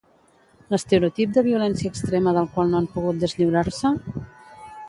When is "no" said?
2.73-2.81